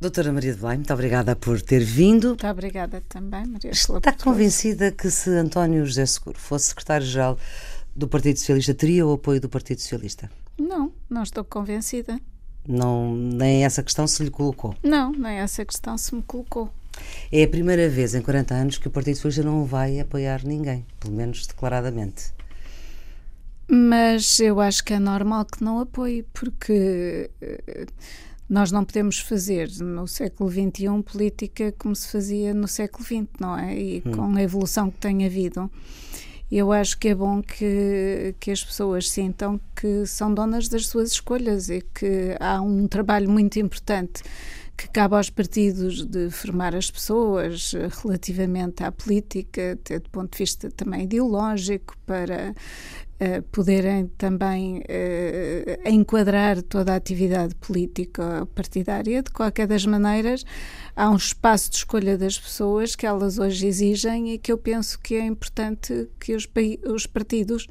[0.00, 2.28] Doutora Maria de Belém, muito obrigada por ter vindo.
[2.28, 7.38] Muito obrigada também, Maria Está convencida que se António José Seguro fosse secretário-geral
[7.94, 10.30] do Partido Socialista, teria o apoio do Partido Socialista?
[10.58, 12.18] Não, não estou convencida.
[12.66, 14.74] Não, nem essa questão se lhe colocou?
[14.82, 16.72] Não, nem essa questão se me colocou.
[17.30, 20.86] É a primeira vez em 40 anos que o Partido Socialista não vai apoiar ninguém,
[20.98, 22.32] pelo menos declaradamente.
[23.68, 27.86] Mas eu acho que é normal que não apoie, porque eh,
[28.50, 33.56] nós não podemos fazer no século XXI política como se fazia no século XX, não
[33.56, 33.78] é?
[33.78, 34.10] E hum.
[34.10, 35.70] com a evolução que tem havido.
[36.50, 41.12] Eu acho que é bom que, que as pessoas sintam que são donas das suas
[41.12, 44.24] escolhas e que há um trabalho muito importante
[44.80, 47.72] que cabe aos partidos de formar as pessoas
[48.02, 52.54] relativamente à política, até do ponto de vista também ideológico, para
[53.20, 59.22] uh, poderem também uh, enquadrar toda a atividade política partidária.
[59.22, 60.44] De qualquer das maneiras,
[60.96, 64.98] há um espaço de escolha das pessoas que elas hoje exigem e que eu penso
[64.98, 66.48] que é importante que os,
[66.86, 67.66] os partidos,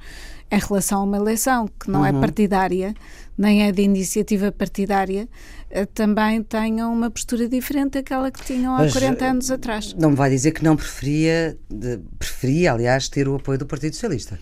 [0.52, 2.18] em relação a uma eleição que não é uhum.
[2.18, 2.94] é partidária,
[3.38, 5.28] nem é de iniciativa partidária,
[5.72, 9.94] uh, também tenham uma postura diferente daquela que tinham há Mas, 40 anos atrás.
[9.94, 11.58] Não me vai dizer que não preferia,
[12.18, 14.40] preferia, aliás, ter o apoio do Partido Socialista.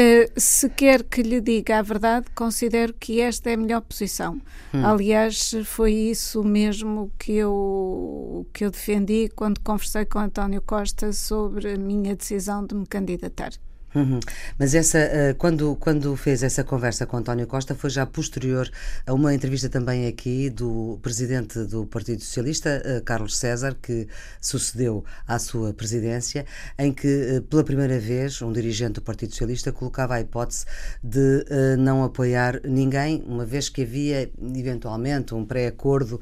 [0.00, 4.40] Uh, se quer que lhe diga a verdade, considero que esta é a melhor posição.
[4.72, 4.86] Hum.
[4.86, 11.74] Aliás, foi isso mesmo que eu, que eu defendi quando conversei com António Costa sobre
[11.74, 13.50] a minha decisão de me candidatar.
[13.94, 14.20] Uhum.
[14.58, 18.70] Mas essa, uh, quando, quando fez essa conversa com António Costa, foi já posterior
[19.04, 24.06] a uma entrevista também aqui do presidente do Partido Socialista, uh, Carlos César, que
[24.40, 26.46] sucedeu à sua presidência,
[26.78, 30.66] em que uh, pela primeira vez um dirigente do Partido Socialista colocava a hipótese
[31.02, 31.44] de
[31.78, 36.20] não apoiar ninguém, uma vez que havia eventualmente um pré-acordo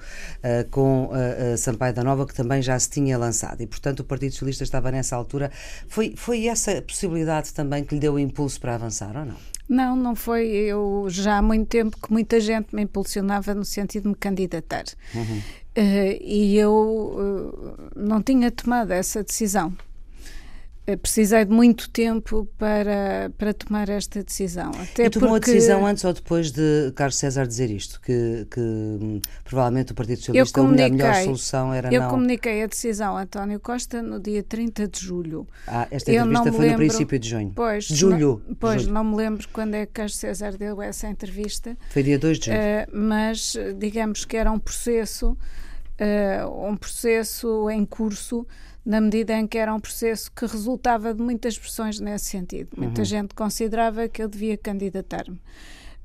[0.71, 1.11] com
[1.57, 3.61] Sampaio da Nova, que também já se tinha lançado.
[3.61, 5.51] E, portanto, o Partido Socialista estava nessa altura.
[5.89, 9.35] Foi, foi essa possibilidade também que lhe deu o impulso para avançar ou não?
[9.69, 10.47] Não, não foi.
[10.47, 14.85] Eu já há muito tempo que muita gente me impulsionava no sentido de me candidatar.
[15.13, 15.39] Uhum.
[15.77, 19.73] Uh, e eu uh, não tinha tomado essa decisão.
[20.89, 24.71] Eh, precisei de muito tempo para, para tomar esta decisão.
[24.71, 25.51] Até e tomou porque...
[25.51, 28.01] a decisão antes ou depois de Carlos César dizer isto?
[28.01, 32.07] Que, que hum, provavelmente o Partido Socialista, a melhor solução era eu não...
[32.07, 35.47] Eu comuniquei a decisão a António Costa no dia 30 de julho.
[35.67, 36.71] Ah, esta entrevista foi lembro...
[36.71, 37.53] no princípio de junho.
[37.55, 38.43] Pois, de julho.
[38.49, 38.95] Não, pois, julho.
[38.95, 41.77] não me lembro quando é que Carlos César deu essa entrevista.
[41.91, 42.57] Foi dia 2 de julho.
[42.57, 45.37] Uh, mas digamos que era um processo,
[46.01, 48.47] uh, um processo em curso
[48.89, 52.71] na medida em que era um processo que resultava de muitas pressões nesse sentido.
[52.75, 53.05] Muita uhum.
[53.05, 55.39] gente considerava que eu devia candidatar-me.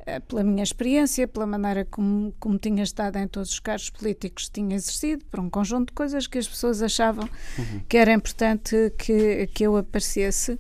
[0.05, 4.47] Eh, pela minha experiência, pela maneira como, como tinha estado em todos os cargos políticos
[4.47, 7.79] que tinha exercido, por um conjunto de coisas que as pessoas achavam uhum.
[7.87, 10.59] que era importante que, que eu aparecesse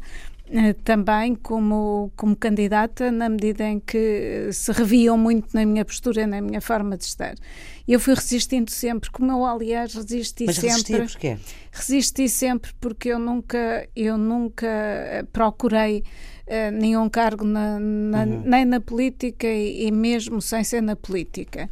[0.83, 6.41] também como, como candidata, na medida em que se reviam muito na minha postura, na
[6.41, 7.35] minha forma de estar.
[7.87, 10.99] Eu fui resistindo sempre, como eu, aliás, resisti Mas sempre.
[10.99, 11.37] Mas porquê?
[11.71, 16.03] Resisti sempre porque eu nunca, eu nunca eh, procurei
[16.47, 18.43] uh, nenhum cargo na, na, uhum.
[18.45, 21.67] nem na política e, e, mesmo sem ser na política.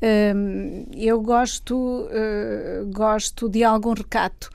[0.00, 4.48] Uh, eu gosto, uh, gosto de algum recato.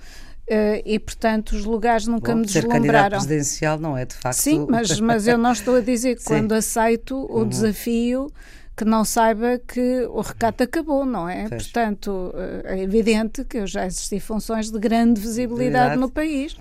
[0.49, 3.19] Uh, e portanto os lugares nunca Bom, me deslumbraram.
[3.19, 4.37] Ser presidencial não é de facto.
[4.37, 7.47] Sim, mas, mas eu não estou a dizer que quando aceito o uhum.
[7.49, 8.31] desafio
[8.77, 11.49] que não saiba que o recato acabou, não é?
[11.49, 15.99] Portanto, eh, é evidente que eu já exerci funções de grande visibilidade Verdade.
[15.99, 16.55] no país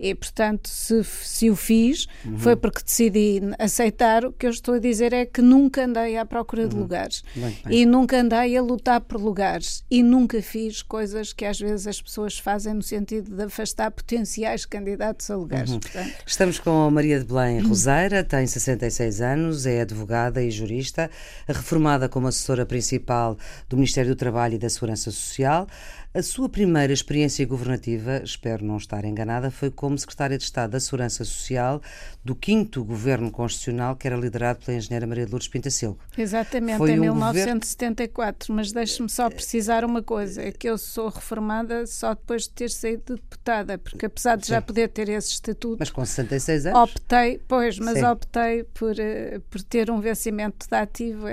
[0.00, 2.38] e, portanto, se, se o fiz, uhum.
[2.38, 4.24] foi porque decidi aceitar.
[4.24, 6.68] O que eu estou a dizer é que nunca andei à procura uhum.
[6.68, 7.24] de lugares.
[7.34, 7.78] Bem, bem.
[7.80, 9.84] E nunca andei a lutar por lugares.
[9.90, 14.64] E nunca fiz coisas que às vezes as pessoas fazem no sentido de afastar potenciais
[14.64, 15.70] candidatos a lugares.
[15.70, 15.80] Uhum.
[15.80, 16.12] Portanto...
[16.26, 21.10] Estamos com a Maria de Belém Roseira, tem 66 anos, é advogada e jurista,
[21.48, 23.36] reformada como assessora principal
[23.68, 25.66] do Ministério do Trabalho e da Segurança Social.
[26.14, 30.80] A sua primeira experiência governativa, espero não estar enganada, foi como secretária de Estado da
[30.80, 31.82] Segurança Social
[32.24, 35.98] do 5 Governo Constitucional, que era liderado pela engenheira Maria de Lourdes Pintacilgo.
[36.16, 38.48] Exatamente, foi em um 1974.
[38.48, 38.56] Governo...
[38.56, 42.70] Mas deixe-me só precisar uma coisa: é que eu sou reformada só depois de ter
[42.70, 44.54] saído de deputada, porque apesar de Sim.
[44.54, 45.76] já poder ter esse estatuto.
[45.78, 46.90] Mas com 66 anos?
[46.90, 48.06] Optei, pois, mas Sim.
[48.06, 51.26] optei por, uh, por ter um vencimento de ativo,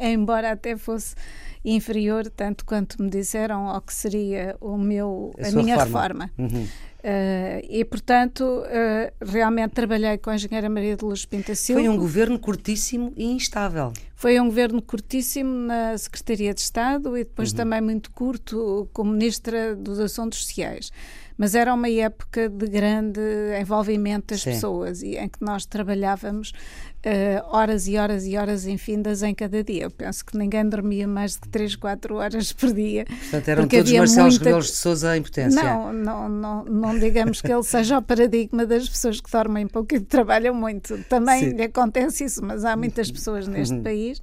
[0.00, 1.16] embora até fosse
[1.64, 6.30] inferior, tanto quanto me disseram, ao que seria o meu, a, a minha reforma.
[6.36, 6.54] reforma.
[6.56, 6.66] Uhum.
[7.00, 11.80] Uh, e, portanto, uh, realmente trabalhei com a engenheira Maria de Luz Pinta Silva.
[11.80, 13.92] Foi um governo curtíssimo e instável.
[14.14, 17.56] Foi um governo curtíssimo na Secretaria de Estado e depois uhum.
[17.56, 20.90] também muito curto como Ministra dos Assuntos Sociais
[21.40, 23.18] mas era uma época de grande
[23.58, 24.50] envolvimento das Sim.
[24.50, 29.64] pessoas e em que nós trabalhávamos uh, horas e horas e horas infindas em cada
[29.64, 29.84] dia.
[29.84, 33.06] Eu penso que ninguém dormia mais de 3, 4 horas por dia.
[33.06, 34.44] Portanto, eram todos Marcelo muita...
[34.44, 35.62] Rebelos de Souza em potência.
[35.62, 39.94] Não, não, não, não digamos que ele seja o paradigma das pessoas que dormem pouco
[39.94, 41.02] e trabalham muito.
[41.04, 41.56] Também Sim.
[41.56, 43.82] lhe acontece isso, mas há muitas pessoas neste uhum.
[43.82, 44.20] país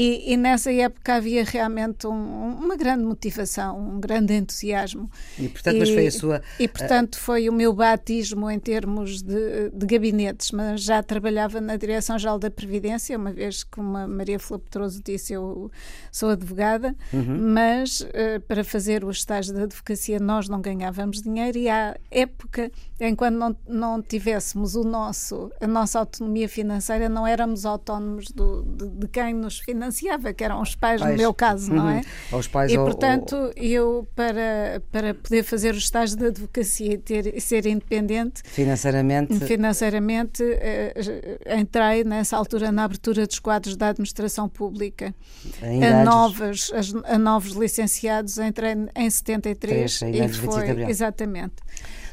[0.00, 5.10] e, e, nessa época havia realmente um, uma grande motivação, um grande entusiasmo.
[5.36, 6.42] E portanto, e, mas foi a sua.
[6.56, 7.18] E portanto uh...
[7.18, 12.48] foi o meu batismo em termos de, de, gabinetes, mas já trabalhava na Direção-Geral da
[12.48, 15.68] Previdência, uma vez que uma Maria Flor Petroso disse, eu
[16.12, 17.52] sou advogada, uhum.
[17.52, 22.70] mas uh, para fazer o estágio de advocacia nós não ganhávamos dinheiro e há época
[23.00, 28.62] em quando não, não tivéssemos o nosso, a nossa autonomia financeira, não éramos autónomos do,
[28.62, 31.12] de, de quem nos financiava financiava, que eram os pais, pais.
[31.12, 32.02] no meu caso, não é?
[32.32, 32.38] Uhum.
[32.38, 33.52] Os pais e, ou, portanto, ou...
[33.56, 38.42] eu, para, para poder fazer o estágio de advocacia e ter, ser independente...
[38.44, 39.38] Financeiramente?
[39.40, 45.14] Financeiramente, eh, entrei nessa altura na abertura dos quadros da administração pública.
[45.62, 46.70] A novos,
[47.04, 50.90] a novos licenciados, entrei em 73 3, e foi...
[50.90, 51.56] Exatamente.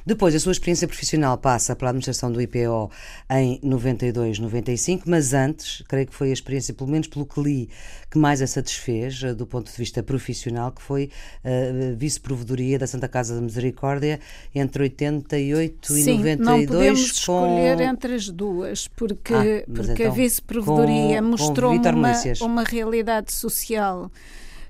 [0.06, 2.92] Depois, a sua experiência profissional passa pela administração do IPO
[3.28, 7.70] em 92, 95, mas antes, creio que foi a experiência, pelo menos pelo que li,
[8.12, 11.10] que mais a satisfez eh, do ponto de vista profissional, que foi
[11.44, 14.20] a uh, vice-provedoria da Santa Casa da Misericórdia
[14.54, 16.38] entre 88 Sim, e 92.
[16.40, 17.18] Não podemos com...
[17.18, 24.12] escolher entre as duas, porque, ah, porque então, a vice-provedoria mostrou uma, uma realidade social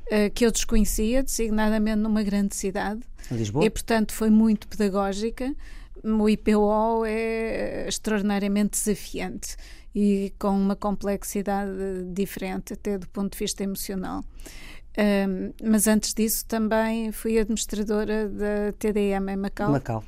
[0.08, 3.02] uh, que eu desconhecia, designadamente numa grande cidade.
[3.32, 3.66] Lisboa?
[3.66, 5.54] E, portanto, foi muito pedagógica.
[6.04, 9.56] O IPO é extraordinariamente desafiante
[9.94, 11.72] e com uma complexidade
[12.14, 14.24] diferente, até do ponto de vista emocional.
[14.98, 19.72] Um, mas antes disso também fui administradora da TDM em Macau.
[19.72, 20.04] Macau.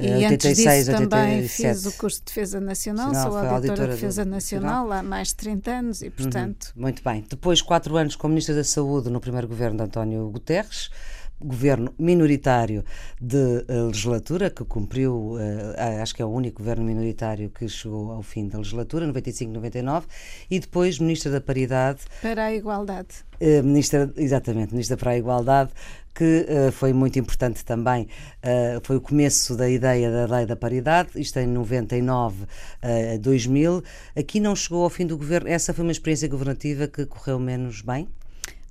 [0.00, 1.08] E 86, antes disso 87.
[1.08, 5.02] também fiz o curso de Defesa Nacional, sou auditora, auditora de Defesa Nacional, Nacional há
[5.02, 6.10] mais de 30 anos e, uhum.
[6.12, 6.72] portanto...
[6.74, 6.82] Uhum.
[6.82, 7.24] Muito bem.
[7.28, 10.90] Depois, quatro anos como Ministra da Saúde no primeiro governo de António Guterres,
[11.40, 12.84] governo minoritário
[13.20, 18.12] de uh, legislatura, que cumpriu, uh, acho que é o único governo minoritário que chegou
[18.12, 20.04] ao fim da legislatura, 95-99,
[20.50, 22.00] e depois Ministra da Paridade.
[22.20, 23.08] Para a Igualdade.
[23.40, 25.70] Uh, ministra, exatamente, Ministra para a Igualdade,
[26.14, 28.08] que uh, foi muito importante também.
[28.44, 32.44] Uh, foi o começo da ideia da Lei da Paridade, isto em 99
[32.82, 33.82] a uh, 2000.
[34.16, 35.48] Aqui não chegou ao fim do governo.
[35.48, 38.08] Essa foi uma experiência governativa que correu menos bem?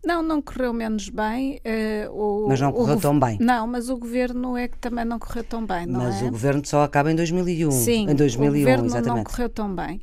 [0.04, 1.60] Não, não correu menos bem.
[2.08, 3.38] Uh, o, mas não correu tão bem.
[3.40, 6.26] Não, mas o governo é que também não correu tão bem, não mas é?
[6.26, 7.72] o governo só acaba em 2001.
[7.72, 9.16] Sim, em 2001, o governo exatamente.
[9.18, 10.02] não correu tão bem.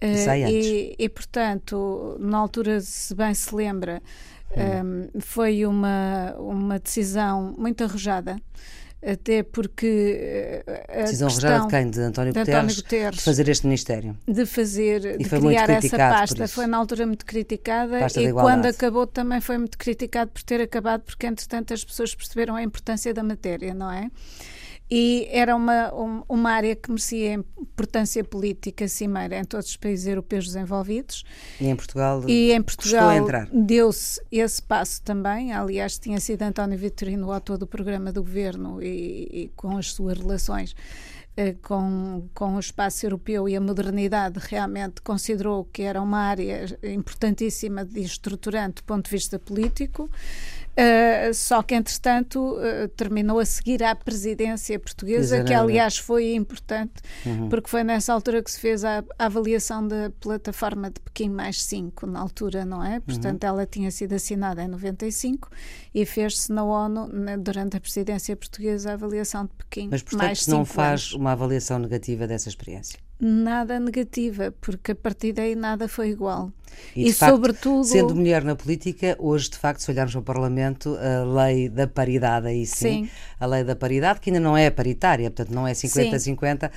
[0.00, 4.00] Uh, e, e, portanto, na altura, se bem se lembra,
[4.56, 8.36] um, ehm, foi uma, uma decisão muito arrojada
[9.00, 11.90] até porque eh, a decisão arranjada de quem?
[11.90, 13.16] De António, de Guterres, António Guterres?
[13.16, 14.16] De fazer este ministério?
[14.26, 16.48] De fazer, e de criar essa pasta.
[16.48, 20.60] foi na altura muito criticada pasta e quando acabou também foi muito criticado por ter
[20.60, 24.10] acabado porque entretanto as pessoas perceberam a importância da matéria, não é?
[24.90, 25.92] E era uma,
[26.28, 31.24] uma área que merecia importância política cimeira em todos os países europeus desenvolvidos.
[31.60, 33.10] E em Portugal, e em Portugal
[33.52, 35.52] deu-se esse passo também.
[35.52, 39.92] Aliás, tinha sido António Vitorino o autor do programa do governo e, e com as
[39.92, 40.74] suas relações
[41.38, 46.64] eh, com, com o espaço europeu e a modernidade realmente considerou que era uma área
[46.82, 50.10] importantíssima de estruturante do ponto de vista político
[50.78, 57.02] Uh, só que, entretanto, uh, terminou a seguir à presidência portuguesa, que aliás foi importante,
[57.26, 57.48] uhum.
[57.48, 61.64] porque foi nessa altura que se fez a, a, avaliação da plataforma de Pequim mais
[61.64, 63.00] 5, na altura, não é?
[63.00, 63.48] Portanto, uhum.
[63.48, 65.50] ela tinha sido assinada em 95
[65.92, 70.22] e fez-se na ONU, na, durante a presidência portuguesa, a avaliação de Pequim Mas, portanto,
[70.22, 71.12] mais não faz anos.
[71.14, 73.00] uma avaliação negativa dessa experiência?
[73.20, 76.52] Nada negativa, porque a partir daí nada foi igual.
[76.94, 77.84] E, e facto, sobretudo.
[77.84, 81.86] Sendo mulher na política, hoje, de facto, se olharmos para o Parlamento, a lei da
[81.86, 83.10] paridade, aí sim, sim.
[83.38, 86.72] a lei da paridade, que ainda não é paritária, portanto não é 50-50, uh,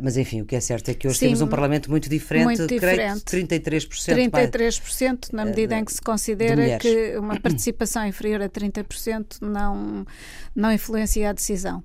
[0.00, 2.44] mas enfim, o que é certo é que hoje sim, temos um Parlamento muito diferente,
[2.44, 3.24] muito diferente.
[3.24, 4.30] creio 33%.
[4.32, 10.06] 33%, na medida uh, em que se considera que uma participação inferior a 30% não,
[10.54, 11.82] não influencia a decisão.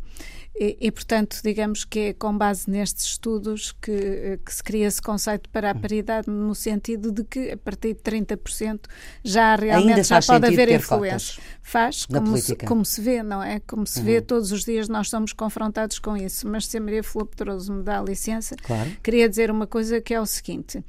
[0.56, 5.01] E, e, portanto, digamos que é com base nestes estudos que, que se cria esse
[5.01, 5.79] conceito para a hum.
[5.79, 8.82] paridade, no sentido de que a partir de 30%
[9.24, 11.41] já realmente já pode haver influência.
[11.62, 13.62] Faz, como se, como se vê, não é?
[13.62, 14.06] Como se uhum.
[14.06, 16.48] vê todos os dias nós somos confrontados com isso.
[16.48, 18.91] Mas se a Maria Filipe Pedroso me dá licença, claro.
[19.01, 20.84] queria dizer uma coisa que é o seguinte.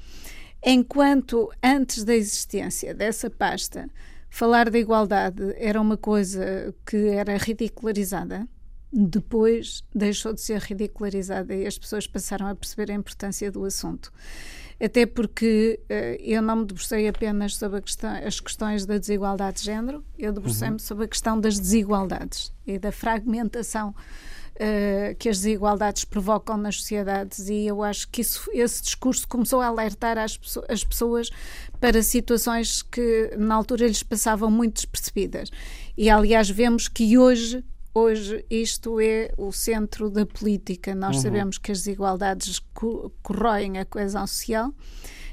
[0.65, 3.89] Enquanto antes da existência dessa pasta,
[4.29, 8.49] falar de igualdade era uma coisa que era ridicularizada,
[8.93, 14.13] depois deixou de ser ridicularizada e as pessoas passaram a perceber a importância do assunto.
[14.83, 19.67] Até porque uh, eu não me debrucei apenas sobre questão, as questões da desigualdade de
[19.67, 20.79] género, eu debrucei-me uhum.
[20.79, 27.51] sobre a questão das desigualdades e da fragmentação uh, que as desigualdades provocam nas sociedades
[27.51, 31.29] e eu acho que isso, esse discurso começou a alertar as, as pessoas
[31.79, 35.51] para situações que na altura lhes passavam muito despercebidas.
[35.95, 37.63] E aliás vemos que hoje
[37.95, 40.95] hoje isto é o centro da política.
[40.95, 41.23] Nós uhum.
[41.23, 42.61] sabemos que as desigualdades
[43.23, 44.73] corroem a coesão social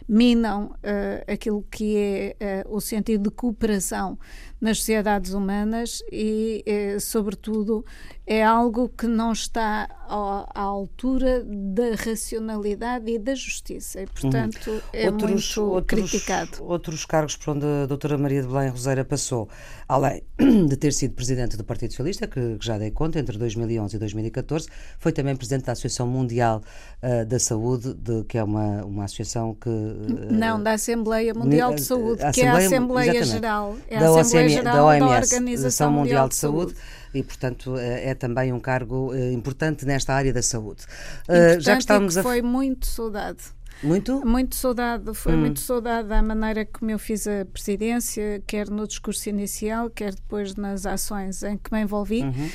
[0.08, 1.98] minam uh, aquilo que
[2.40, 4.18] é uh, o sentido de cooperação
[4.60, 7.86] nas sociedades humanas e, uh, sobretudo,
[8.26, 14.82] é algo que não está à altura da racionalidade e da justiça e, portanto, uhum.
[14.92, 16.64] é outros, muito outros, criticado.
[16.64, 19.50] Outros cargos por onde a doutora Maria de Belém Roseira passou,
[19.88, 20.24] além
[20.68, 24.00] de ter sido presidente do Partido Socialista, que, que já dei conta, entre 2011 e
[24.00, 24.68] 2014,
[25.00, 26.62] foi também presidente da Associação Mundial
[27.02, 29.70] uh, da Saúde, de, que é uma, uma associação que...
[29.70, 33.78] Uh, não, da Assembleia Mundial de Saúde, que é a Assembleia Geral.
[33.90, 36.74] É a Assembleia Da, OMS, da Organização Mundial, de Saúde.
[36.74, 40.84] Saúde e, portanto, é, é também um cargo eh, importante nesta área da saúde.
[41.28, 42.24] Uh, já que estamos a...
[42.24, 43.58] foi muito saudade.
[43.82, 44.26] Muito?
[44.26, 45.42] Muito saudade, foi hum.
[45.42, 50.56] muito saudade a maneira como eu fiz a presidência, quer no discurso inicial, quer depois
[50.56, 52.50] nas ações em que me envolvi, uhum.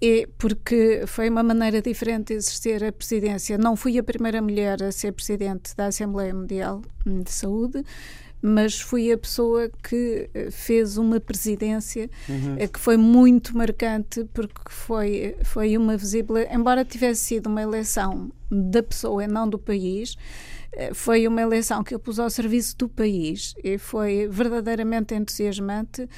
[0.00, 3.58] e porque foi uma maneira diferente de exercer a presidência.
[3.58, 7.82] Não fui a primeira mulher a ser presidente da Assembleia Mundial de Saúde,
[8.40, 12.56] mas fui a pessoa que eh, fez uma presidência uhum.
[12.58, 18.30] Eh, que foi muito marcante porque foi, foi uma visível, embora tivesse sido uma eleição
[18.50, 20.16] da pessoa e não do país,
[20.72, 26.08] eh, foi uma eleição que eu pus ao serviço do país e foi verdadeiramente entusiasmante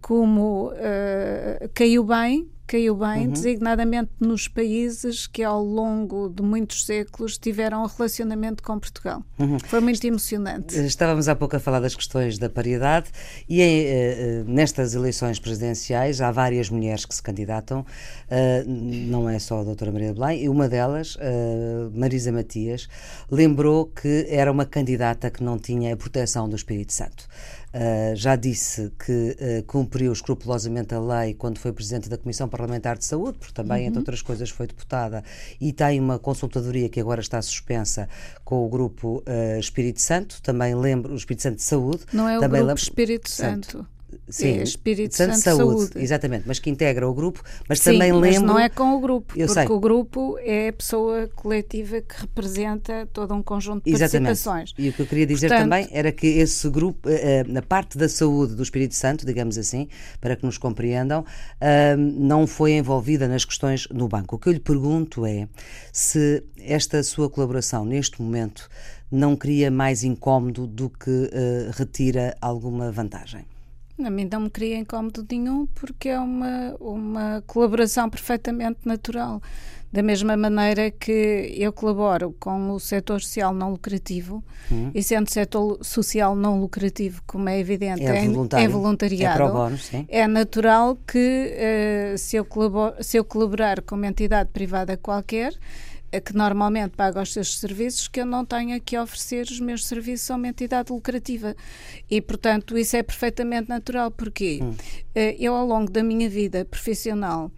[0.00, 3.32] como uh, caiu bem caiu bem, uhum.
[3.32, 9.22] designadamente nos países que ao longo de muitos séculos tiveram um relacionamento com Portugal.
[9.38, 9.58] Uhum.
[9.58, 10.74] Foi muito emocionante.
[10.86, 13.10] Estávamos há pouco a falar das questões da paridade
[13.48, 17.84] e uh, nestas eleições presidenciais há várias mulheres que se candidatam, uh,
[18.66, 21.16] não é só a doutora Maria de Belém, e uma delas,
[21.92, 22.88] Marisa Matias,
[23.30, 27.26] lembrou que era uma candidata que não tinha a proteção do Espírito Santo.
[27.74, 32.96] Uh, já disse que uh, cumpriu escrupulosamente a lei quando foi Presidente da Comissão Parlamentar
[32.96, 33.88] de Saúde, porque também, uhum.
[33.88, 35.24] entre outras coisas, foi deputada
[35.60, 38.08] e tem uma consultadoria que agora está suspensa
[38.44, 42.04] com o Grupo uh, Espírito Santo, também lembro, o Espírito Santo de Saúde.
[42.12, 43.72] Não é o Grupo Espírito Santo.
[43.72, 43.93] Santo.
[44.28, 47.92] Sim, é Espírito Santo, Santo Saúde, Saúde, Exatamente, mas que integra o grupo, mas Sim,
[47.92, 48.40] também lembro.
[48.40, 49.76] Mas não é com o grupo, eu porque sei.
[49.76, 54.28] o grupo é a pessoa coletiva que representa todo um conjunto de exatamente.
[54.28, 54.74] participações.
[54.78, 57.62] E o que eu queria dizer Portanto, também era que esse grupo, eh, eh, na
[57.62, 59.88] parte da saúde do Espírito Santo, digamos assim,
[60.20, 61.24] para que nos compreendam,
[61.60, 64.36] eh, não foi envolvida nas questões no banco.
[64.36, 65.48] O que eu lhe pergunto é
[65.92, 68.68] se esta sua colaboração neste momento
[69.10, 71.30] não cria mais incómodo do que
[71.76, 73.44] retira alguma vantagem.
[74.02, 79.40] A mim não me cria incómodo nenhum porque é uma, uma colaboração perfeitamente natural.
[79.92, 84.90] Da mesma maneira que eu colaboro com o setor social não lucrativo, uhum.
[84.92, 89.44] e sendo setor social não lucrativo, como é evidente, é, é voluntariado,
[90.08, 92.44] é, é natural que uh, se, eu
[93.00, 95.54] se eu colaborar com uma entidade privada qualquer,
[96.20, 100.30] que normalmente paga os seus serviços, que eu não tenha que oferecer os meus serviços
[100.30, 101.54] a uma entidade lucrativa.
[102.10, 104.74] E, portanto, isso é perfeitamente natural, porque hum.
[105.14, 107.50] Eh, eu, ao longo da minha vida profissional,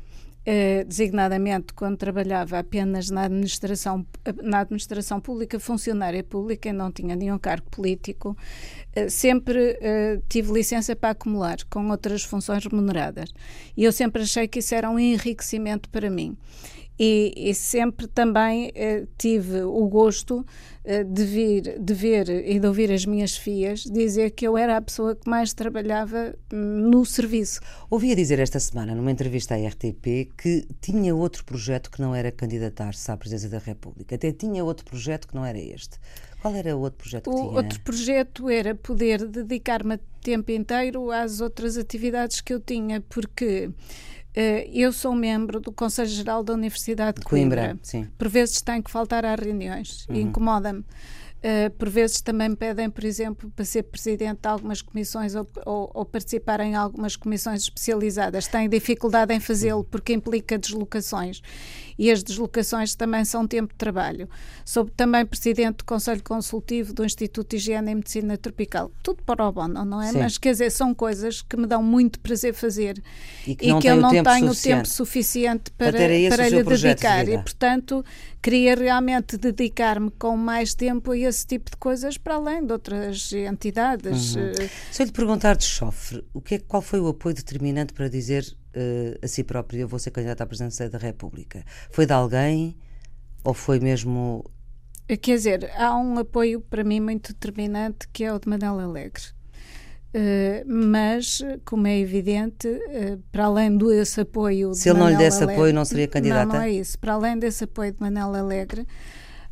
[0.48, 4.06] Uh, designadamente quando trabalhava apenas na administração,
[4.44, 8.36] na administração pública, funcionária pública, e não tinha nenhum cargo político,
[8.96, 9.76] uh, sempre
[10.28, 13.34] tive licença para acumular com outras funções remuneradas.
[13.76, 16.36] E eu sempre achei que isso era um enriquecimento para mim.
[16.98, 20.46] E, e, sempre também eh, tive o gosto
[20.82, 24.76] eh, de, vir, de ver e de ouvir as minhas filhas dizer que eu era
[24.76, 27.60] a pessoa que mais trabalhava hum, no serviço.
[27.90, 32.32] Ouvia dizer esta semana, numa entrevista à RTP, que tinha outro projeto que não era
[32.32, 34.14] candidatar-se à presidência da República.
[34.14, 35.98] Até tinha outro projeto que não era este.
[36.40, 37.50] Qual era o outro projeto que o tinha?
[37.50, 43.70] outro projeto era poder dedicar-me tempo inteiro às outras atividades que eu tinha, porque
[44.72, 47.62] eu sou membro do Conselho Geral da Universidade de Coimbra.
[47.62, 48.06] Coimbra sim.
[48.18, 50.16] Por vezes tenho que faltar às reuniões uhum.
[50.16, 50.84] incomoda-me.
[51.36, 55.46] Uh, por vezes também me pedem, por exemplo, para ser presidente de algumas comissões ou,
[55.64, 58.48] ou, ou participar em algumas comissões especializadas.
[58.48, 61.40] Tenho dificuldade em fazê-lo porque implica deslocações
[61.98, 64.28] e as deslocações também são tempo de trabalho.
[64.64, 68.90] Sou também presidente do Conselho Consultivo do Instituto de Higiene e Medicina Tropical.
[69.02, 70.12] Tudo para o bom, não é?
[70.12, 70.18] Sim.
[70.18, 73.02] Mas quer dizer, são coisas que me dão muito prazer fazer
[73.46, 77.24] e que, e que eu não tenho tempo suficiente para, para, para lhe dedicar.
[77.24, 78.04] De e, portanto,
[78.42, 83.32] queria realmente dedicar-me com mais tempo a esse tipo de coisas para além de outras
[83.32, 84.36] entidades.
[84.36, 84.52] Uhum.
[84.90, 88.08] Se eu lhe perguntar de chofre, o que é, qual foi o apoio determinante para
[88.08, 91.64] dizer uh, a si próprio, eu vou ser candidata à presidência da República?
[91.90, 92.76] Foi de alguém
[93.42, 94.44] ou foi mesmo.
[95.08, 99.22] Quer dizer, há um apoio para mim muito determinante que é o de Manela Alegre.
[100.14, 104.72] Uh, mas, como é evidente, uh, para além desse apoio.
[104.72, 106.46] Se ele não lhe desse Alegre, apoio, não seria candidata?
[106.46, 106.98] Não, não é isso.
[106.98, 108.86] Para além desse apoio de Manela Alegre,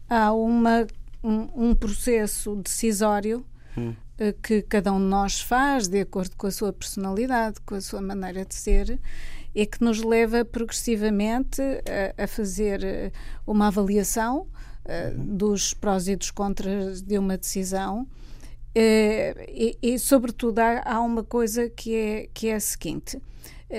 [0.09, 0.87] há uma,
[1.23, 3.45] um, um processo decisório
[3.77, 3.95] hum.
[4.17, 7.81] Eh, que cada um de nós faz de acordo com a sua personalidade, com a
[7.81, 9.01] sua maneira de ser
[9.55, 11.61] e que nos leva progressivamente
[12.17, 13.13] a, a fazer eh,
[13.47, 14.43] uma avaliação
[14.85, 18.03] uh, dos prós e dos contras de uma decisão.
[18.77, 23.21] Uh, e, e, sobretudo, há, há, uma coisa que é, que é a seguinte: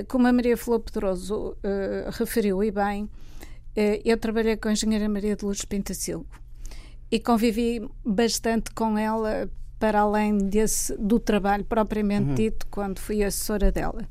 [0.08, 3.10] como a Maria Flor Pedroso uh, referiu e bem,
[4.06, 6.26] eu trabalhei com a engenheira Maria de Lourdes Pintacilgo
[7.12, 12.36] e convivi bastante com ela para além desse, do trabalho propriamente uhum.
[12.36, 14.08] dito, quando fui assessora dela.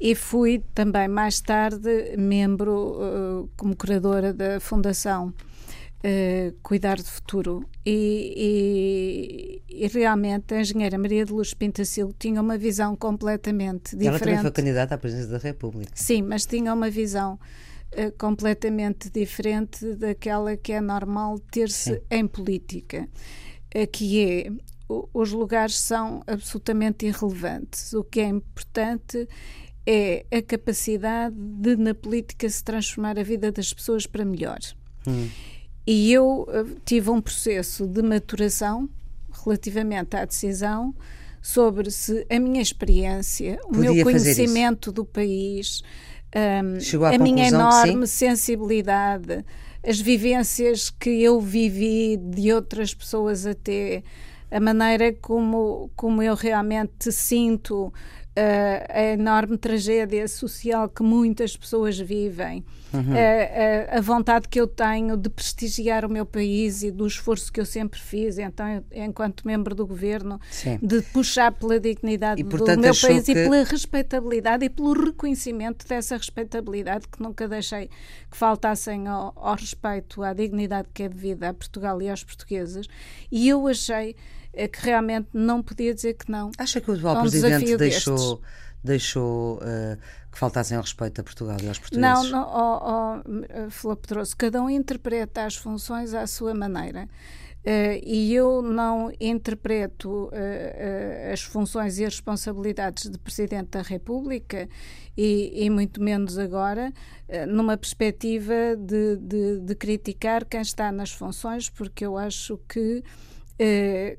[0.00, 7.64] E fui também mais tarde membro, uh, como curadora da Fundação uh, Cuidar do Futuro.
[7.86, 14.06] E, e, e, realmente a engenheira Maria de Luz Pintacil tinha uma visão completamente diferente.
[14.06, 15.92] Ela também foi candidata à presidência da República.
[15.94, 17.38] Sim, mas tinha uma visão
[17.94, 23.08] uh, completamente diferente daquela que é normal ter-se em política,
[23.90, 24.52] que é
[25.12, 27.92] os lugares são absolutamente irrelevantes.
[27.92, 29.28] O que é importante
[29.86, 34.58] é a capacidade de, na política, se transformar a vida das pessoas para melhor.
[35.06, 35.28] Hum.
[35.86, 38.88] E eu uh, tive um processo de maturação
[39.44, 40.94] relativamente à decisão
[41.40, 45.82] sobre se a minha experiência, Podia o meu conhecimento do país,
[46.34, 49.44] um, a, a minha enorme sensibilidade,
[49.84, 54.04] as vivências que eu vivi de outras pessoas até
[54.52, 57.92] a maneira como, como eu realmente sinto uh,
[58.88, 63.00] a enorme tragédia social que muitas pessoas vivem, uhum.
[63.00, 67.52] uh, uh, a vontade que eu tenho de prestigiar o meu país e do esforço
[67.52, 70.78] que eu sempre fiz, então, eu, enquanto membro do governo, Sim.
[70.82, 73.32] de puxar pela dignidade e, portanto, do meu país que...
[73.32, 77.88] e pela respeitabilidade e pelo reconhecimento dessa respeitabilidade que nunca deixei
[78.30, 82.86] que faltassem ao, ao respeito à dignidade que é devida a Portugal e aos portugueses.
[83.30, 84.14] E eu achei
[84.52, 86.50] é que realmente não podia dizer que não.
[86.58, 88.40] Acha que o atual um presidente deixou,
[88.82, 89.96] deixou uh,
[90.30, 92.30] que faltassem ao respeito a Portugal e aos portugueses?
[92.30, 97.08] Não, não oh, oh, Pedroso, cada um interpreta as funções à sua maneira.
[97.62, 103.82] Uh, e eu não interpreto uh, uh, as funções e as responsabilidades de Presidente da
[103.82, 104.68] República,
[105.16, 106.92] e, e muito menos agora,
[107.46, 113.04] numa perspectiva de, de, de criticar quem está nas funções, porque eu acho que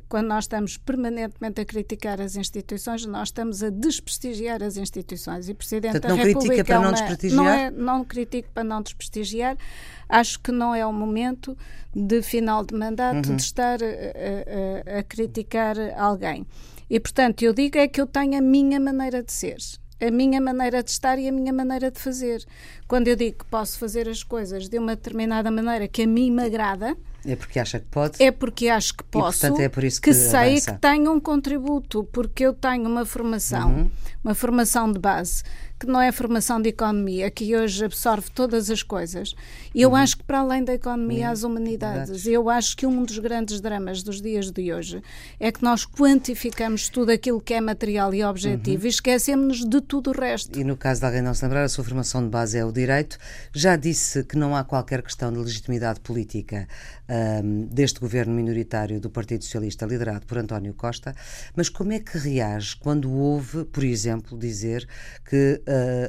[0.07, 5.49] quando nós estamos permanentemente a criticar as instituições, nós estamos a desprestigiar as instituições.
[5.49, 7.43] E Presidente Portanto, da República para é não desprestigiar?
[7.43, 9.57] Não, é, não critico para não desprestigiar.
[10.07, 11.57] Acho que não é o momento
[11.93, 13.35] de final de mandato uhum.
[13.35, 16.45] de estar a, a, a criticar alguém.
[16.89, 19.57] E, portanto, eu digo é que eu tenho a minha maneira de ser
[20.01, 22.43] a minha maneira de estar e a minha maneira de fazer.
[22.89, 26.29] Quando eu digo que posso fazer as coisas de uma determinada maneira que a mim
[26.29, 28.21] me agrada, é porque acha que pode?
[28.21, 29.37] É porque acho que posso.
[29.37, 30.73] E, portanto, é por isso que, que sei avança.
[30.73, 33.91] que tenho um contributo, porque eu tenho uma formação, uhum.
[34.23, 35.43] uma formação de base
[35.83, 39.35] que não é a formação de economia, que hoje absorve todas as coisas.
[39.75, 39.95] E eu uhum.
[39.97, 41.31] acho que, para além da economia, uhum.
[41.33, 42.25] as humanidades.
[42.25, 45.03] Eu acho que um dos grandes dramas dos dias de hoje
[45.39, 48.85] é que nós quantificamos tudo aquilo que é material e objetivo uhum.
[48.85, 50.57] e esquecemos-nos de tudo o resto.
[50.57, 52.71] E no caso de alguém não se lembrar, a sua formação de base é o
[52.71, 53.17] direito.
[53.53, 56.65] Já disse que não há qualquer questão de legitimidade política
[57.13, 61.15] um, deste governo minoritário do Partido Socialista, liderado por António Costa,
[61.55, 64.87] mas como é que reage quando ouve, por exemplo, dizer
[65.29, 65.61] que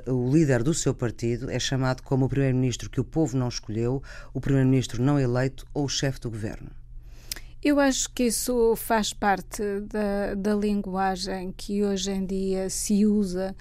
[0.06, 3.48] uh, o líder do seu partido é chamado como o primeiro-ministro que o povo não
[3.48, 6.70] escolheu, o primeiro-ministro não eleito ou o chefe do governo?
[7.62, 13.56] Eu acho que isso faz parte da, da linguagem que hoje em dia se usa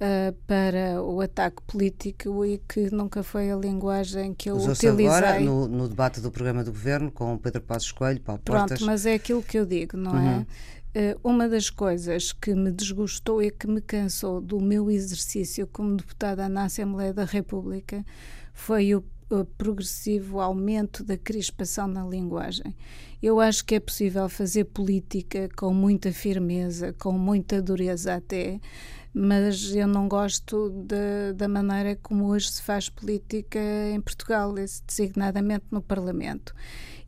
[0.00, 5.06] uh, para o ataque político e que nunca foi a linguagem que eu utilizei.
[5.06, 8.80] agora no, no, debate do programa do governo com Pedro Passos Coelho, Paulo Pronto, Portas.
[8.80, 10.20] mas é aquilo que eu digo, não é?
[10.20, 10.46] uhum.
[10.94, 11.14] é?
[11.14, 15.96] Uh, uma das coisas que me desgostou e que me cansou do meu exercício como
[15.96, 18.04] deputada na Assembleia da República
[18.52, 19.04] foi o
[19.58, 22.76] progressivo aumento da crispação na linguagem.
[23.22, 28.60] Eu acho que é possível fazer política com muita firmeza, com muita dureza até,
[29.14, 33.60] mas eu não gosto de, da maneira como hoje se faz política
[33.94, 34.52] em Portugal,
[34.86, 36.52] designadamente no Parlamento.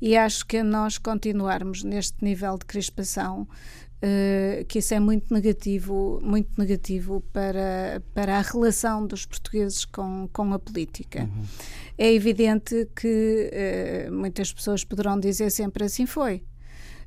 [0.00, 3.48] E acho que nós continuarmos neste nível de crispação,
[3.96, 10.28] Uh, que isso é muito negativo, muito negativo para, para a relação dos portugueses com,
[10.34, 11.22] com a política.
[11.22, 11.44] Uhum.
[11.96, 13.50] É evidente que
[14.06, 16.44] uh, muitas pessoas poderão dizer sempre assim foi.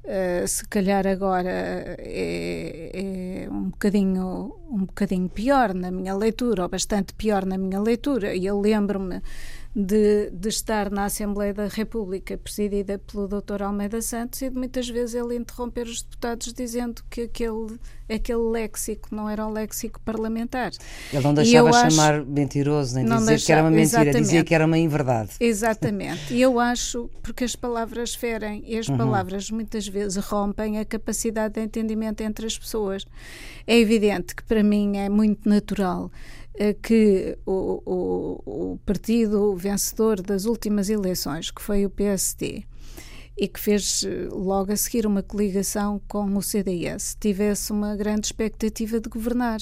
[0.02, 1.50] Uh, se calhar agora
[2.00, 7.82] é, é, um bocadinho um bocadinho pior na minha leitura ou bastante pior na minha
[7.82, 9.22] leitura e eu lembro-me
[9.76, 13.62] de, de, estar na Assembleia da República presidida pelo Dr.
[13.62, 17.80] Almeida Santos e de muitas vezes ele interromper os deputados dizendo que aquele,
[18.10, 20.72] aquele léxico não era um léxico parlamentar.
[21.14, 24.56] Ele não deixava chamar acho, mentiroso nem dizer deixava, que era uma mentira, dizia que
[24.56, 25.32] era uma inverdade.
[25.40, 26.34] Exatamente.
[26.34, 28.98] E eu acho, porque as palavras ferem e as uhum.
[28.98, 33.06] palavras muitas vezes rompem a capacidade de entendimento entre as pessoas.
[33.68, 36.12] É evidente que para mim é muito natural
[36.82, 42.66] que o, o, o, partido vencedor das últimas eleições, que foi o PSD,
[43.38, 48.28] e que fez eh, logo a seguir uma coligação com o CDS, tivesse uma grande
[48.28, 49.60] expectativa de governar.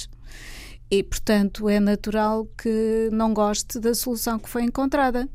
[0.89, 5.29] E, portanto, é natural que não goste da solução que foi encontrada.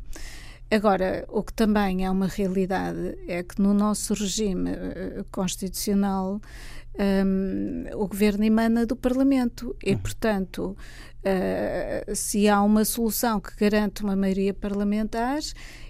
[0.68, 6.40] Agora, o que também é uma realidade é que no nosso regime eh, constitucional
[6.98, 9.98] um, o governo emana do Parlamento e, uhum.
[9.98, 10.76] portanto,
[11.24, 15.40] uh, se há uma solução que garante uma maioria parlamentar,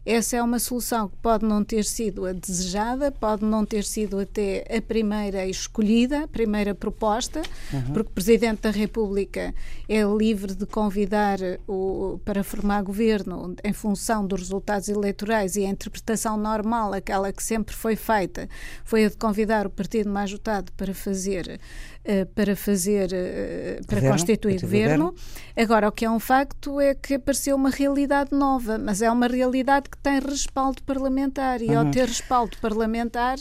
[0.04, 4.18] essa é uma solução que pode não ter sido a desejada, pode não ter sido
[4.18, 7.40] até a primeira escolhida, a primeira proposta,
[7.72, 7.92] uhum.
[7.92, 9.54] porque o Presidente da República
[9.88, 15.68] é livre de convidar o, para formar governo em função dos resultados eleitorais e a
[15.68, 18.48] interpretação normal, aquela que sempre foi feita,
[18.84, 21.60] foi a de convidar o partido mais votado para fazer
[22.02, 25.04] uh, para fazer, uh, para governo, constituir governo.
[25.06, 25.14] governo.
[25.56, 29.26] Agora, o que é um facto é que apareceu uma realidade nova, mas é uma
[29.26, 31.78] realidade que tem respaldo parlamentar e uhum.
[31.78, 33.38] ao ter respaldo parlamentar,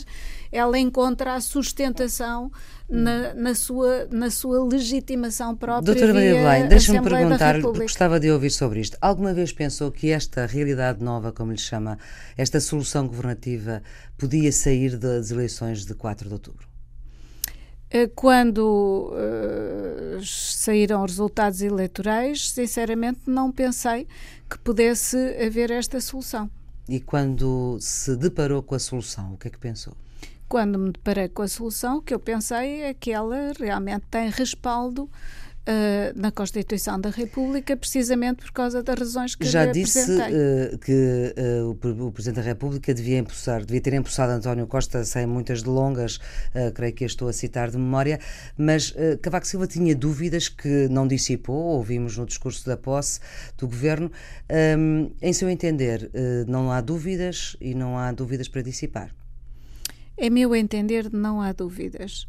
[0.50, 2.52] ela encontra a sustentação
[2.88, 5.94] na, na, sua, na sua legitimação própria.
[5.94, 8.98] Doutora Maria Belém, deixa-me perguntar, gostava de ouvir sobre isto.
[9.00, 11.98] Alguma vez pensou que esta realidade nova, como lhe chama,
[12.36, 13.82] esta solução governativa,
[14.18, 16.71] podia sair das eleições de 4 de outubro?
[17.94, 24.08] Eh, quando uh, saíram os resultados eleitorais, sinceramente não pensei
[24.48, 26.50] que pudesse haver esta solução.
[26.88, 29.94] E quando se deparou com a solução, o que é que pensou?
[30.48, 34.30] Quando me deparei com a solução, o que eu pensei é que ela realmente tem
[34.30, 35.10] respaldo
[35.62, 41.34] uh, na Constituição da República, precisamente por causa das razões que Já disse uh, que
[41.62, 41.70] uh,
[42.06, 46.18] o, Presidente da República devia impulsar, devia ter impulsado António Costa sem muitas delongas,
[46.74, 48.18] creio que estou a citar de memória,
[48.56, 53.20] mas Cavaco Silva tinha dúvidas que não dissipou, ouvimos no discurso da posse
[53.56, 54.10] do Governo.
[54.78, 56.10] Um, em seu entender,
[56.46, 59.14] não há dúvidas e não há dúvidas para dissipar?
[60.16, 62.26] Em meu entender, não há dúvidas.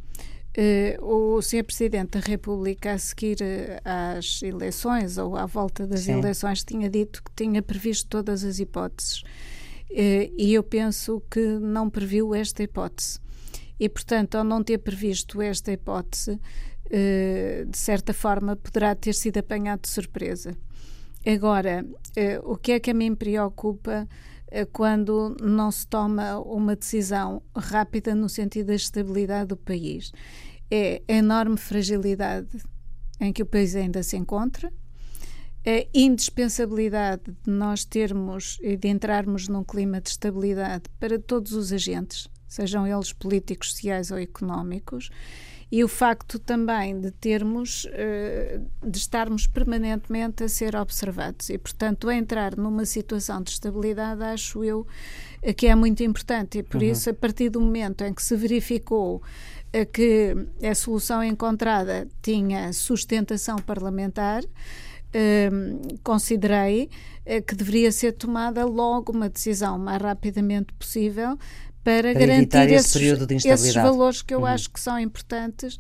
[0.56, 1.64] Uh, o Sr.
[1.64, 3.82] Presidente da República, a seguir uh,
[4.18, 6.20] às eleições ou à volta das Sim.
[6.20, 9.24] eleições, tinha dito que tinha previsto todas as hipóteses.
[9.90, 13.20] Uh, e eu penso que não previu esta hipótese.
[13.80, 16.40] E, portanto, ao não ter previsto esta hipótese,
[17.68, 20.56] de certa forma, poderá ter sido apanhado de surpresa.
[21.26, 21.84] Agora,
[22.44, 24.08] o que é que a mim preocupa
[24.72, 30.12] quando não se toma uma decisão rápida no sentido da estabilidade do país.
[30.70, 32.64] É a enorme fragilidade
[33.20, 34.72] em que o país ainda se encontra,
[35.66, 41.72] a indispensabilidade de nós termos e de entrarmos num clima de estabilidade para todos os
[41.72, 45.10] agentes, sejam eles políticos, sociais ou económicos,
[45.74, 51.50] e o facto também de termos, eh, de estarmos permanentemente a ser observados.
[51.50, 54.86] E, portanto, entrar numa situação de estabilidade, acho eu
[55.42, 56.60] eh, que é muito importante.
[56.60, 56.92] E por uhum.
[56.92, 59.24] isso, a partir do momento em que se verificou
[59.74, 64.44] eh, que a solução encontrada tinha sustentação parlamentar,
[66.02, 66.90] considerei
[67.46, 71.38] que deveria ser tomada logo uma decisão o mais rapidamente possível
[71.84, 72.96] para, para garantir esses,
[73.46, 74.46] esses, valores que eu uhum.
[74.46, 75.78] acho que são importantes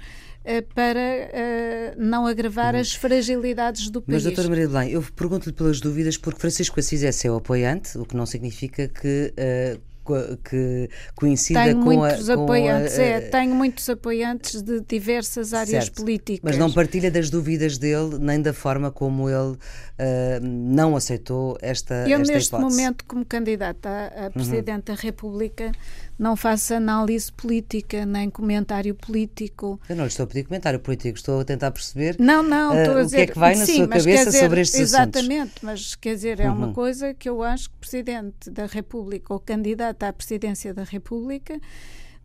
[0.75, 2.81] para não agravar uhum.
[2.81, 4.15] as fragilidades do país.
[4.15, 7.97] Mas, doutora Maria de Belém, eu pergunto-lhe pelas dúvidas porque Francisco Assis é seu apoiante,
[7.97, 9.33] o que não significa que
[10.43, 15.53] que coincida tenho com muitos a, apoiantes, a, a, é, tenho muitos apoiantes de diversas
[15.53, 16.41] áreas certo, políticas.
[16.43, 19.57] Mas não partilha das dúvidas dele, nem da forma como ele uh,
[20.41, 22.77] não aceitou esta, Eu, esta neste hipótese.
[22.77, 24.95] momento, como candidata a, a Presidente uhum.
[24.95, 25.71] da República,
[26.23, 29.79] não faço análise política, nem comentário político.
[29.89, 33.03] Eu não estou a pedir comentário político, estou a tentar perceber não, não, uh, a
[33.03, 35.29] o que é que vai na sim, sua cabeça dizer, sobre estes exatamente, assuntos.
[35.29, 36.55] Exatamente, mas quer dizer, é uhum.
[36.55, 41.59] uma coisa que eu acho que Presidente da República ou candidata à Presidência da República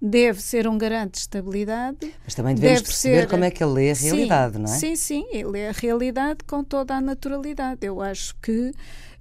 [0.00, 1.98] deve ser um garante de estabilidade.
[2.22, 3.28] Mas também devemos perceber ser...
[3.28, 4.78] como é que ele lê a realidade, sim, não é?
[4.78, 7.84] Sim, sim, ele lê a realidade com toda a naturalidade.
[7.84, 8.72] Eu acho que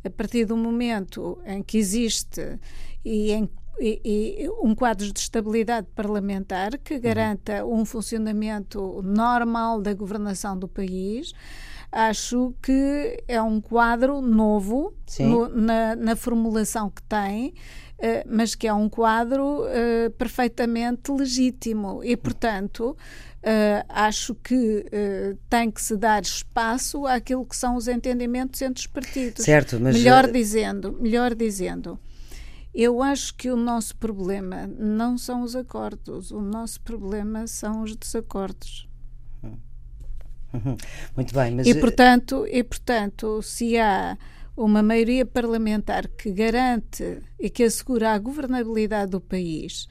[0.05, 2.59] a partir do momento em que existe
[3.03, 4.01] e em e,
[4.43, 11.33] e, um quadro de estabilidade parlamentar que garanta um funcionamento normal da governação do país.
[11.91, 17.53] Acho que é um quadro novo no, na, na, formulação que tem,
[17.99, 22.95] uh, mas que é um quadro uh, perfeitamente legítimo e, portanto,
[23.37, 24.83] Uh, acho que
[25.47, 29.45] tem que se dar espaço àquilo que são os entendimentos entre os partidos.
[29.45, 31.97] Certo, mas melhor dizendo, melhor dizendo,
[32.83, 37.95] eu acho que o nosso problema não são os acordos, o nosso problema são os
[37.95, 38.87] desacordos.
[41.15, 41.65] Muito bem, mas...
[41.65, 44.15] E portanto, e portanto, se há
[44.55, 49.87] uma maioria parlamentar que garante e que assegura a governabilidade do país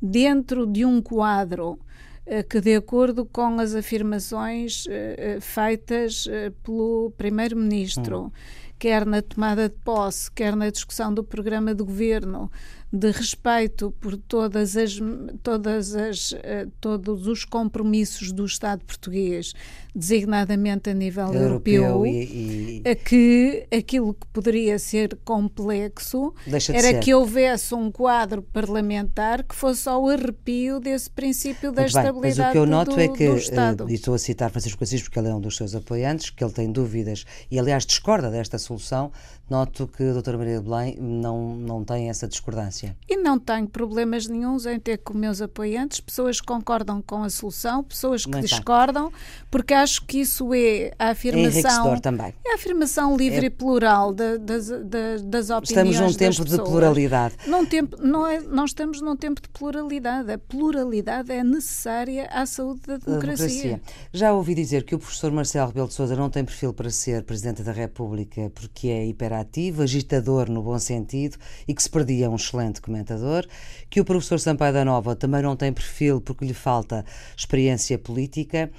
[0.00, 1.78] dentro de um quadro
[2.26, 8.30] eh, que, de acordo com as afirmações eh, feitas eh, pelo Primeiro-Ministro, hum.
[8.78, 12.50] Quer na tomada de posse, quer na discussão do programa de governo,
[12.92, 14.98] de respeito por todas as,
[15.42, 16.34] todas as,
[16.80, 19.52] todos os compromissos do Estado português,
[19.94, 22.94] designadamente a nível europeu, europeu e, e...
[22.96, 27.00] que aquilo que poderia ser complexo de era ser.
[27.00, 32.38] que houvesse um quadro parlamentar que fosse ao arrepio desse princípio da Muito bem, estabilidade
[32.38, 33.90] mas o que eu noto do, é que, Estado.
[33.90, 36.52] e estou a citar Francisco Assis porque ele é um dos seus apoiantes, que ele
[36.52, 39.12] tem dúvidas e aliás discorda desta solução,
[39.48, 42.96] noto que a doutora Maria de Belém não, não tem essa discordância.
[43.08, 47.30] E não tenho problemas nenhums em ter com meus apoiantes pessoas que concordam com a
[47.30, 49.18] solução, pessoas que discordam, bem.
[49.50, 51.94] porque acho que isso é a afirmação.
[51.94, 52.34] É também.
[52.44, 55.90] É a afirmação livre é, e plural de, das, das, das opiniões.
[55.90, 57.34] Estamos num tempo de pluralidade.
[57.46, 60.32] Num tempo, não, é, não estamos num tempo de pluralidade.
[60.32, 63.46] A pluralidade é necessária à saúde da democracia.
[63.46, 63.80] democracia.
[64.12, 67.22] Já ouvi dizer que o professor Marcelo Rebelo de Sousa não tem perfil para ser
[67.22, 72.36] Presidente da República porque é hiperativo, agitador no bom sentido e que se perdia um
[72.36, 73.46] excelente comentador,
[73.90, 77.04] que o professor Sampaio da Nova também não tem perfil porque lhe falta
[77.36, 78.70] experiência política.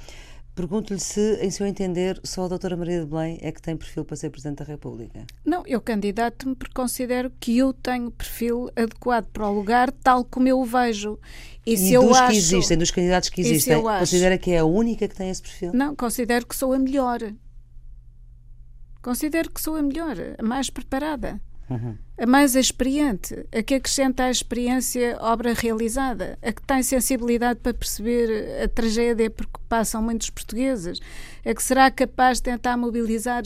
[0.55, 4.03] Pergunto-lhe se, em seu entender, só a doutora Maria de Belém é que tem perfil
[4.03, 5.23] para ser Presidente da República.
[5.45, 10.47] Não, eu candidato-me porque considero que eu tenho perfil adequado para o lugar, tal como
[10.47, 11.19] eu o vejo.
[11.63, 14.57] E, e se dos eu que acho, existem, dos candidatos que existem, considera que é
[14.57, 15.73] a única que tem esse perfil?
[15.75, 17.19] Não, considero que sou a melhor.
[19.07, 21.39] Considero que sou a melhor, a mais preparada.
[21.69, 21.95] Uhum.
[22.17, 27.73] A mais experiente, a que acrescenta à experiência obra realizada, a que tem sensibilidade para
[27.73, 30.99] perceber a tragédia por que passam muitos portugueses,
[31.45, 33.43] a que será capaz de tentar mobilizar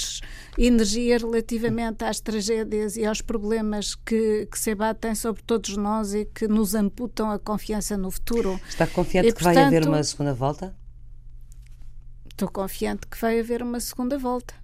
[0.58, 6.26] energia relativamente às tragédias e aos problemas que, que se abatem sobre todos nós e
[6.26, 8.60] que nos amputam a confiança no futuro.
[8.68, 10.76] Está confiante e, que portanto, vai haver uma segunda volta?
[12.32, 14.61] Estou confiante que vai haver uma segunda volta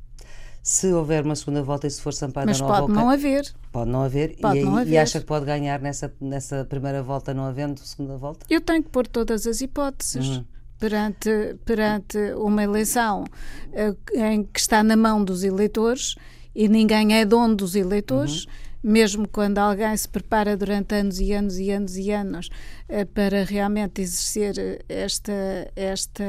[0.68, 2.82] se houver uma segunda volta e se for Sampaio Mas da Nova...
[2.82, 3.54] pode não haver.
[3.72, 4.36] Pode não haver.
[4.36, 4.92] Pode e, não haver.
[4.92, 8.46] e acha que pode ganhar nessa, nessa primeira volta não havendo segunda volta?
[8.50, 10.28] Eu tenho que pôr todas as hipóteses.
[10.28, 10.46] Uhum.
[10.78, 16.16] Perante, perante uma eleição uh, em que está na mão dos eleitores
[16.54, 18.52] e ninguém é dono dos eleitores, uhum
[18.88, 22.50] mesmo quando alguém se prepara durante anos e anos e anos e anos
[22.90, 25.34] uh, para realmente exercer esta,
[25.76, 26.24] esta,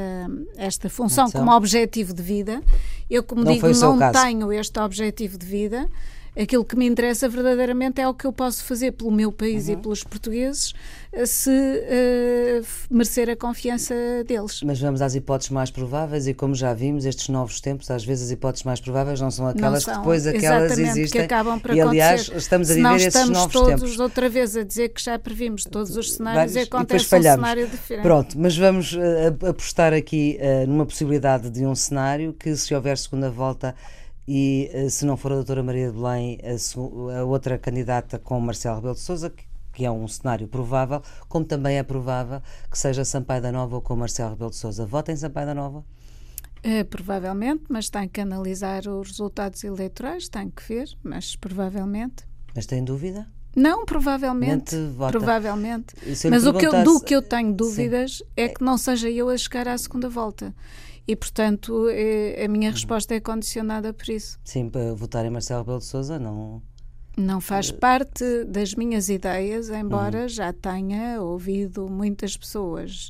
[0.57, 2.61] esta função como objetivo de vida,
[3.09, 5.89] eu, como não digo, não tenho este objetivo de vida
[6.41, 9.73] aquilo que me interessa verdadeiramente é o que eu posso fazer pelo meu país uhum.
[9.73, 10.73] e pelos portugueses
[11.11, 13.93] eh, se uh, merecer a confiança
[14.25, 14.61] deles.
[14.63, 18.27] Mas vamos às hipóteses mais prováveis e como já vimos, estes novos tempos, às vezes
[18.27, 21.21] as hipóteses mais prováveis não são aquelas não são, que depois aquelas existem.
[21.21, 22.37] Que acabam por e aliás, acontecer.
[22.37, 23.59] estamos a viver esses novos tempos.
[23.59, 27.15] estamos todos outra vez a dizer que já previmos todos os cenários Vários, e acontece
[27.15, 28.03] um cenário diferente.
[28.03, 32.97] Pronto, mas vamos uh, apostar aqui uh, numa possibilidade de um cenário que se houver
[32.97, 33.75] segunda volta
[34.31, 38.75] e se não for a doutora Maria de Belém, a, a outra candidata com Marcelo
[38.75, 42.39] Rebelo de Sousa, que, que é um cenário provável, como também é provável
[42.69, 44.85] que seja Sampaio da Nova ou com Marcelo Rebelo de Sousa.
[44.85, 45.83] Vota em Sampaio da Nova?
[46.61, 52.23] É, provavelmente, mas tem que analisar os resultados eleitorais, tem que ver, mas provavelmente.
[52.53, 53.27] Mas tem dúvida?
[53.55, 54.75] Não, provavelmente.
[55.11, 55.95] Provavelmente.
[56.29, 58.23] Mas o que eu, do que eu tenho dúvidas sim.
[58.37, 60.53] é que não seja eu a chegar à segunda volta.
[61.09, 64.37] E, portanto, é, a minha resposta é condicionada por isso.
[64.43, 66.61] Sim, para votar em Marcelo Rebelo de Sousa não...
[67.17, 70.29] Não faz parte das minhas ideias, embora uhum.
[70.29, 73.09] já tenha ouvido muitas pessoas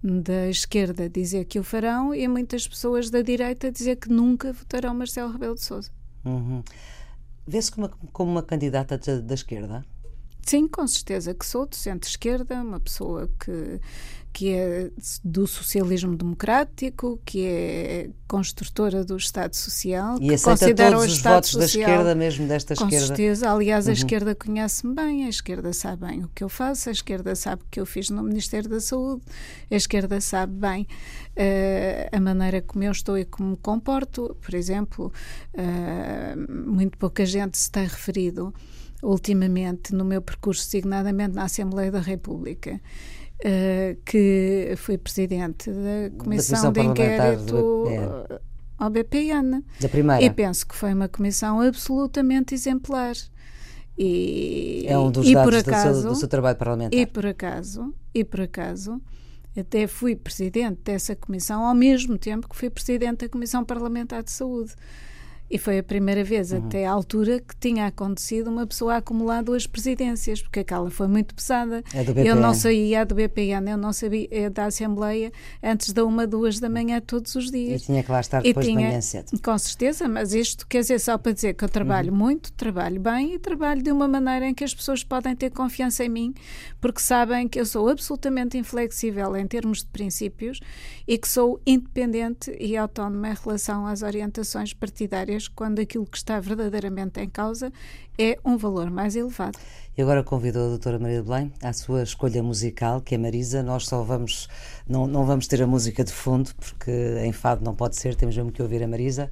[0.00, 4.94] da esquerda dizer que o farão e muitas pessoas da direita dizer que nunca votarão
[4.94, 5.90] Marcelo Rebelo de Sousa.
[6.24, 6.62] Uhum.
[7.48, 9.84] Vê-se como, como uma candidata da esquerda?
[10.42, 13.80] Sim, com certeza que sou de centro-esquerda, uma pessoa que
[14.32, 14.90] que é
[15.24, 21.34] do socialismo democrático, que é construtora do Estado Social, e que considera todos o Estado
[21.34, 23.06] votos social, da esquerda mesmo desta com esquerda.
[23.08, 23.94] Com certeza, aliás, a uhum.
[23.94, 27.66] esquerda conhece-me bem, a esquerda sabe bem o que eu faço, a esquerda sabe o
[27.70, 29.22] que eu fiz no Ministério da Saúde,
[29.70, 30.86] a esquerda sabe bem
[31.36, 34.36] uh, a maneira como eu estou e como me comporto.
[34.40, 35.12] Por exemplo,
[35.54, 38.54] uh, muito pouca gente se tem referido
[39.02, 42.80] ultimamente no meu percurso, designadamente na Assembleia da República.
[43.42, 48.40] Uh, que foi presidente da Comissão, de Inquérito é.
[48.78, 49.64] ao BPN.
[49.80, 50.22] Da primeira.
[50.22, 53.14] E penso que foi uma comissão absolutamente exemplar.
[53.96, 56.98] E, é um dos e dados acaso, do, seu, do seu trabalho parlamentar.
[56.98, 59.00] E por acaso, e por acaso,
[59.56, 64.30] até fui presidente dessa comissão ao mesmo tempo que fui presidente da Comissão Parlamentar de
[64.30, 64.74] Saúde.
[65.50, 66.58] E foi a primeira vez, uhum.
[66.58, 71.34] até à altura, que tinha acontecido uma pessoa acumular duas presidências, porque aquela foi muito
[71.34, 71.82] pesada.
[71.92, 72.28] É do BPN.
[72.28, 76.60] Eu não saía do BPN, eu não sabia é da Assembleia antes da uma, duas
[76.60, 77.82] da manhã todos os dias.
[77.82, 79.32] E tinha que lá estar depois tinha, de manhã cedo.
[79.42, 82.18] Com certeza, mas isto quer dizer só para dizer que eu trabalho uhum.
[82.18, 86.04] muito, trabalho bem e trabalho de uma maneira em que as pessoas podem ter confiança
[86.04, 86.34] em mim,
[86.80, 90.60] porque sabem que eu sou absolutamente inflexível em termos de princípios
[91.08, 96.38] e que sou independente e autónoma em relação às orientações partidárias quando aquilo que está
[96.40, 97.72] verdadeiramente em causa
[98.18, 99.58] é um valor mais elevado.
[99.96, 103.62] E agora convido a doutora Maria de Belém à sua escolha musical, que é Marisa.
[103.62, 104.48] Nós só vamos,
[104.88, 106.90] não, não vamos ter a música de fundo, porque
[107.24, 109.30] em fado não pode ser, temos mesmo que ouvir a Marisa.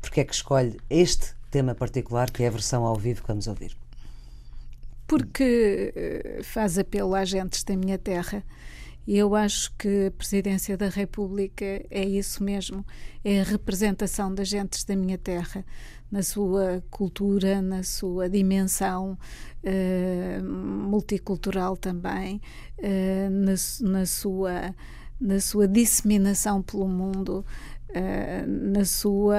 [0.00, 3.46] Porque é que escolhe este tema particular, que é a versão ao vivo que vamos
[3.46, 3.76] ouvir?
[5.06, 8.42] Porque eh, faz apelo às gentes da minha terra
[9.06, 12.86] e eu acho que a Presidência da República é isso mesmo,
[13.24, 15.64] é a representação das gentes da minha terra,
[16.10, 19.18] na sua cultura, na sua dimensão
[19.64, 22.40] uh, multicultural também,
[22.78, 23.54] uh, na,
[23.90, 24.74] na, sua,
[25.18, 27.44] na sua disseminação pelo mundo,
[27.88, 29.38] uh, na sua,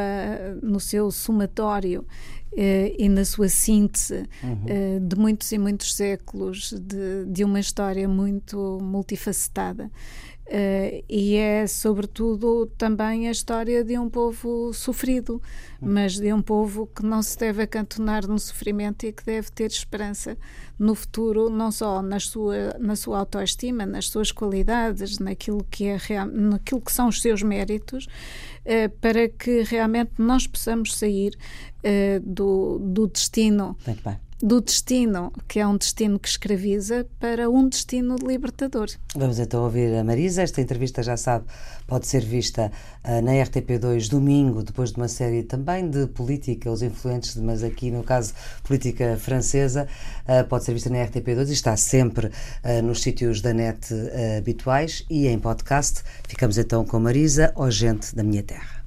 [0.64, 2.06] no seu somatório
[2.56, 4.98] e na sua síntese uhum.
[4.98, 9.90] uh, de muitos e muitos séculos de, de uma história muito multifacetada.
[10.46, 15.42] Uh, e é, sobretudo, também a história de um povo sofrido,
[15.82, 19.72] mas de um povo que não se deve acantonar no sofrimento e que deve ter
[19.72, 20.38] esperança
[20.78, 25.98] no futuro, não só na sua, na sua autoestima, nas suas qualidades, naquilo que, é,
[26.26, 28.08] naquilo que são os seus méritos,
[29.02, 31.34] para que realmente nós possamos sair
[31.84, 33.78] uh, do, do destino.
[34.44, 38.90] Do destino, que é um destino que escraviza, para um destino libertador.
[39.16, 40.42] Vamos então ouvir a Marisa.
[40.42, 41.46] Esta entrevista, já sabe,
[41.88, 42.70] pode ser vista
[43.06, 47.90] uh, na RTP2 domingo, depois de uma série também de política, os influentes, mas aqui
[47.90, 48.34] no caso
[48.66, 49.88] política francesa,
[50.28, 53.94] uh, pode ser vista na RTP2 e está sempre uh, nos sítios da net
[54.38, 56.04] habituais e em podcast.
[56.28, 58.83] Ficamos então com Marisa, ó gente da minha terra.